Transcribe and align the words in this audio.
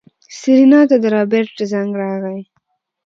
سېرېنا 0.37 0.81
ته 0.89 0.95
د 1.03 1.05
رابرټ 1.15 1.57
زنګ 1.71 1.91
راغی. 2.01 2.41